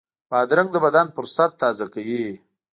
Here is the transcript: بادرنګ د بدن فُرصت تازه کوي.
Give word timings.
بادرنګ 0.29 0.69
د 0.73 0.77
بدن 0.85 1.07
فُرصت 1.15 1.51
تازه 1.61 1.85
کوي. 1.93 2.25